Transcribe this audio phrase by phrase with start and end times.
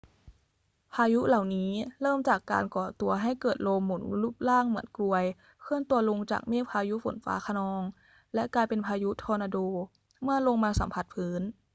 [0.93, 5.25] พายุเหล่านี้เริ่มจากการก่อตัวให้เกิดลมหมุนรูปร่างเหมือนกรวย
[5.61, 7.81] เคลื่อนตัวลงจากเมฆพายุฝนฟ้าคะนอง
[8.33, 9.57] และกลายเป็น พายุทอร์นาโด
[10.23, 11.41] เมื่อลงมาสัมผัสพื้น